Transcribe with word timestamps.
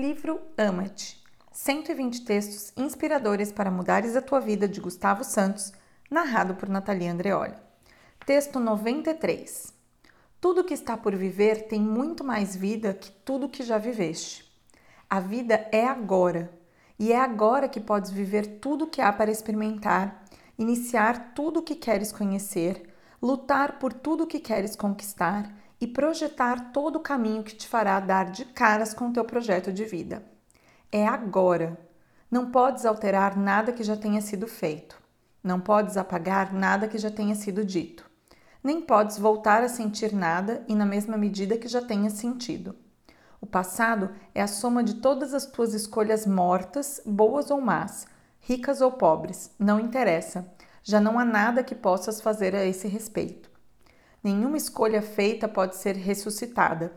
Livro 0.00 0.40
Ama-te. 0.56 1.22
120 1.52 2.24
textos 2.24 2.72
inspiradores 2.74 3.52
para 3.52 3.70
mudares 3.70 4.16
a 4.16 4.22
tua 4.22 4.40
vida 4.40 4.66
de 4.66 4.80
Gustavo 4.80 5.22
Santos, 5.22 5.74
narrado 6.10 6.54
por 6.54 6.70
Natalia 6.70 7.12
Andreoli. 7.12 7.52
Texto 8.24 8.58
93. 8.58 9.74
Tudo 10.40 10.64
que 10.64 10.72
está 10.72 10.96
por 10.96 11.14
viver 11.14 11.68
tem 11.68 11.82
muito 11.82 12.24
mais 12.24 12.56
vida 12.56 12.94
que 12.94 13.10
tudo 13.10 13.50
que 13.50 13.62
já 13.62 13.76
viveste. 13.76 14.50
A 15.08 15.20
vida 15.20 15.68
é 15.70 15.86
agora, 15.86 16.50
e 16.98 17.12
é 17.12 17.20
agora 17.20 17.68
que 17.68 17.78
podes 17.78 18.10
viver 18.10 18.58
tudo 18.58 18.86
que 18.86 19.02
há 19.02 19.12
para 19.12 19.30
experimentar, 19.30 20.24
iniciar 20.58 21.34
tudo 21.34 21.60
o 21.60 21.62
que 21.62 21.74
queres 21.74 22.10
conhecer, 22.10 22.88
lutar 23.20 23.78
por 23.78 23.92
tudo 23.92 24.26
que 24.26 24.40
queres 24.40 24.74
conquistar 24.74 25.54
e 25.80 25.86
projetar 25.86 26.72
todo 26.72 26.96
o 26.96 27.00
caminho 27.00 27.42
que 27.42 27.54
te 27.54 27.66
fará 27.66 27.98
dar 27.98 28.30
de 28.30 28.44
caras 28.44 28.92
com 28.92 29.08
o 29.08 29.12
teu 29.12 29.24
projeto 29.24 29.72
de 29.72 29.84
vida. 29.84 30.22
É 30.92 31.06
agora. 31.06 31.78
Não 32.30 32.50
podes 32.50 32.84
alterar 32.84 33.36
nada 33.36 33.72
que 33.72 33.82
já 33.82 33.96
tenha 33.96 34.20
sido 34.20 34.46
feito. 34.46 35.00
Não 35.42 35.58
podes 35.58 35.96
apagar 35.96 36.52
nada 36.52 36.86
que 36.86 36.98
já 36.98 37.10
tenha 37.10 37.34
sido 37.34 37.64
dito. 37.64 38.08
Nem 38.62 38.82
podes 38.82 39.18
voltar 39.18 39.62
a 39.62 39.68
sentir 39.68 40.12
nada 40.12 40.62
e 40.68 40.74
na 40.74 40.84
mesma 40.84 41.16
medida 41.16 41.56
que 41.56 41.66
já 41.66 41.80
tenha 41.80 42.10
sentido. 42.10 42.76
O 43.40 43.46
passado 43.46 44.10
é 44.34 44.42
a 44.42 44.46
soma 44.46 44.84
de 44.84 44.96
todas 44.96 45.32
as 45.32 45.46
tuas 45.46 45.72
escolhas 45.72 46.26
mortas, 46.26 47.00
boas 47.06 47.50
ou 47.50 47.58
más, 47.58 48.06
ricas 48.38 48.82
ou 48.82 48.92
pobres, 48.92 49.50
não 49.58 49.80
interessa. 49.80 50.46
Já 50.82 51.00
não 51.00 51.18
há 51.18 51.24
nada 51.24 51.64
que 51.64 51.74
possas 51.74 52.20
fazer 52.20 52.54
a 52.54 52.64
esse 52.64 52.86
respeito. 52.86 53.49
Nenhuma 54.22 54.58
escolha 54.58 55.00
feita 55.00 55.48
pode 55.48 55.76
ser 55.76 55.96
ressuscitada. 55.96 56.92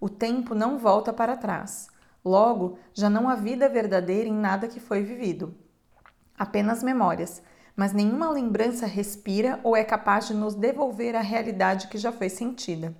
O 0.00 0.08
tempo 0.08 0.56
não 0.56 0.76
volta 0.76 1.12
para 1.12 1.36
trás. 1.36 1.88
Logo, 2.24 2.78
já 2.92 3.08
não 3.08 3.28
há 3.28 3.36
vida 3.36 3.68
verdadeira 3.68 4.28
em 4.28 4.34
nada 4.34 4.66
que 4.66 4.80
foi 4.80 5.02
vivido. 5.02 5.54
Apenas 6.36 6.82
memórias, 6.82 7.40
mas 7.76 7.92
nenhuma 7.92 8.28
lembrança 8.28 8.86
respira 8.86 9.60
ou 9.62 9.76
é 9.76 9.84
capaz 9.84 10.26
de 10.26 10.34
nos 10.34 10.54
devolver 10.54 11.14
a 11.14 11.20
realidade 11.20 11.86
que 11.86 11.96
já 11.96 12.10
foi 12.10 12.28
sentida. 12.28 12.96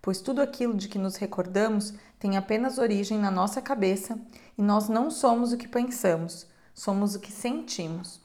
Pois 0.00 0.20
tudo 0.20 0.42
aquilo 0.42 0.74
de 0.74 0.88
que 0.88 0.98
nos 0.98 1.14
recordamos 1.14 1.94
tem 2.18 2.36
apenas 2.36 2.78
origem 2.78 3.18
na 3.18 3.30
nossa 3.30 3.62
cabeça 3.62 4.18
e 4.58 4.62
nós 4.62 4.88
não 4.88 5.12
somos 5.12 5.52
o 5.52 5.56
que 5.56 5.68
pensamos, 5.68 6.46
somos 6.74 7.14
o 7.14 7.20
que 7.20 7.30
sentimos. 7.30 8.20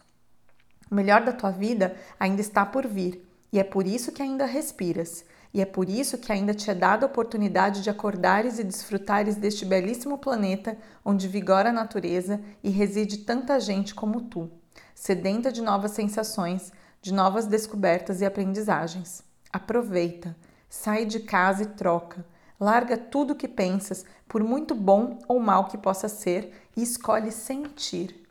O 0.89 0.95
melhor 0.95 1.23
da 1.23 1.33
tua 1.33 1.52
vida 1.52 1.95
ainda 2.19 2.41
está 2.41 2.66
por 2.66 2.88
vir 2.88 3.27
e 3.51 3.59
é 3.59 3.63
por 3.63 3.87
isso 3.87 4.11
que 4.11 4.21
ainda 4.21 4.45
respiras, 4.45 5.25
e 5.53 5.61
é 5.61 5.65
por 5.65 5.89
isso 5.89 6.17
que 6.17 6.31
ainda 6.31 6.53
te 6.53 6.69
é 6.69 6.75
dada 6.75 7.05
a 7.05 7.09
oportunidade 7.09 7.81
de 7.81 7.89
acordares 7.89 8.59
e 8.59 8.63
desfrutares 8.63 9.35
deste 9.35 9.65
belíssimo 9.65 10.17
planeta 10.17 10.77
onde 11.03 11.27
vigora 11.27 11.69
a 11.69 11.73
natureza 11.73 12.41
e 12.63 12.69
reside 12.69 13.19
tanta 13.19 13.59
gente 13.59 13.95
como 13.95 14.21
tu, 14.21 14.51
sedenta 14.93 15.51
de 15.51 15.61
novas 15.61 15.91
sensações, 15.91 16.71
de 17.01 17.13
novas 17.13 17.47
descobertas 17.47 18.21
e 18.21 18.25
aprendizagens. 18.25 19.23
Aproveita, 19.51 20.35
sai 20.69 21.05
de 21.05 21.21
casa 21.21 21.63
e 21.63 21.67
troca. 21.67 22.25
Larga 22.59 22.97
tudo 22.97 23.33
o 23.33 23.35
que 23.35 23.47
pensas, 23.47 24.03
por 24.27 24.43
muito 24.43 24.75
bom 24.75 25.19
ou 25.27 25.39
mal 25.39 25.65
que 25.65 25.77
possa 25.77 26.09
ser, 26.09 26.51
e 26.75 26.83
escolhe 26.83 27.31
sentir 27.31 28.27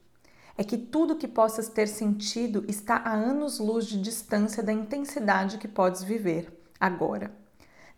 é 0.59 0.65
que 0.65 0.79
tudo 0.79 1.17
que 1.17 1.29
possas 1.29 1.69
ter 1.69 1.87
sentido 1.87 2.65
está 2.67 2.97
a 2.97 3.13
anos-luz 3.13 3.87
de 3.87 4.01
distância 4.01 4.63
da 4.63 4.73
intensidade 4.73 5.59
que 5.59 5.69
podes 5.69 6.03
viver 6.03 6.51
agora. 6.81 7.31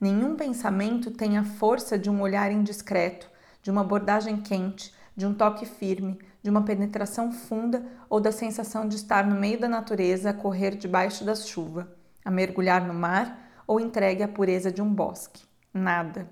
Nenhum 0.00 0.34
pensamento 0.34 1.10
tem 1.10 1.38
a 1.38 1.44
força 1.44 1.98
de 1.98 2.10
um 2.10 2.20
olhar 2.20 2.50
indiscreto, 2.50 3.30
de 3.62 3.70
uma 3.70 3.82
abordagem 3.82 4.40
quente, 4.40 4.92
de 5.16 5.26
um 5.26 5.34
toque 5.34 5.66
firme, 5.66 6.18
de 6.42 6.50
uma 6.50 6.62
penetração 6.62 7.32
funda 7.32 7.84
ou 8.08 8.20
da 8.20 8.32
sensação 8.32 8.88
de 8.88 8.96
estar 8.96 9.26
no 9.26 9.34
meio 9.34 9.58
da 9.58 9.68
natureza 9.68 10.30
a 10.30 10.34
correr 10.34 10.76
debaixo 10.76 11.24
da 11.24 11.34
chuva, 11.34 11.92
a 12.24 12.30
mergulhar 12.30 12.86
no 12.86 12.94
mar 12.94 13.50
ou 13.66 13.80
entregue 13.80 14.22
à 14.22 14.28
pureza 14.28 14.70
de 14.70 14.80
um 14.80 14.92
bosque. 14.92 15.42
Nada. 15.74 16.28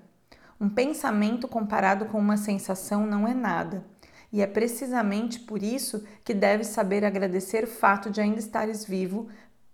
Um 0.59 0.69
pensamento 0.69 1.47
comparado 1.47 2.05
com 2.05 2.17
uma 2.17 2.37
sensação 2.37 3.05
não 3.05 3.27
é 3.27 3.33
nada 3.33 3.85
e 4.31 4.41
é 4.41 4.47
precisamente 4.47 5.39
por 5.39 5.63
isso 5.63 6.03
que 6.23 6.33
deves 6.33 6.67
saber 6.67 7.05
agradecer 7.05 7.63
o 7.63 7.67
fato 7.67 8.09
de 8.09 8.19
ainda 8.19 8.39
estares 8.39 8.85
vivo 8.85 9.29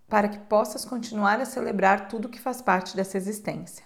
para 0.07 0.27
que 0.27 0.37
possas 0.37 0.85
continuar 0.85 1.39
a 1.39 1.45
celebrar 1.45 2.07
tudo 2.07 2.29
que 2.29 2.39
faz 2.39 2.61
parte 2.61 2.95
dessa 2.95 3.17
existência. 3.17 3.83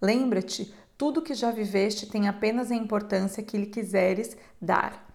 Lembra-te, 0.00 0.74
tudo 0.98 1.22
que 1.22 1.34
já 1.34 1.50
viveste 1.50 2.06
tem 2.06 2.28
apenas 2.28 2.70
a 2.70 2.74
importância 2.74 3.42
que 3.42 3.56
lhe 3.56 3.66
quiseres 3.66 4.36
dar. 4.60 5.06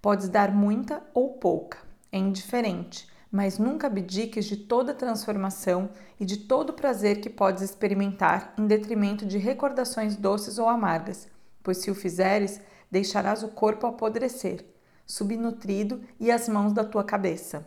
Podes 0.00 0.28
dar 0.28 0.52
muita 0.52 1.02
ou 1.14 1.34
pouca, 1.34 1.78
é 2.12 2.18
indiferente, 2.18 3.08
mas 3.30 3.58
nunca 3.58 3.86
abdiques 3.86 4.44
de 4.44 4.56
toda 4.56 4.94
transformação 4.94 5.90
e 6.20 6.24
de 6.24 6.38
todo 6.38 6.70
o 6.70 6.74
prazer 6.74 7.20
que 7.20 7.28
podes 7.28 7.62
experimentar 7.62 8.54
em 8.58 8.66
detrimento 8.66 9.26
de 9.26 9.38
recordações 9.38 10.16
doces 10.16 10.58
ou 10.58 10.68
amargas, 10.68 11.28
pois 11.62 11.78
se 11.78 11.90
o 11.90 11.94
fizeres, 11.94 12.60
deixarás 12.90 13.42
o 13.42 13.48
corpo 13.48 13.86
apodrecer, 13.86 14.64
subnutrido 15.06 16.00
e 16.18 16.30
as 16.30 16.48
mãos 16.48 16.72
da 16.72 16.84
tua 16.84 17.04
cabeça. 17.04 17.66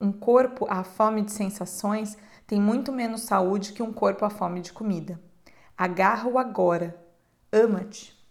Um 0.00 0.12
corpo 0.12 0.66
à 0.68 0.82
fome 0.84 1.22
de 1.22 1.32
sensações 1.32 2.16
tem 2.46 2.60
muito 2.60 2.92
menos 2.92 3.22
saúde 3.22 3.72
que 3.72 3.82
um 3.82 3.92
corpo 3.92 4.24
à 4.24 4.30
fome 4.30 4.60
de 4.60 4.72
comida. 4.72 5.20
Agarra-o 5.76 6.38
agora. 6.38 7.00
Ama-te. 7.52 8.23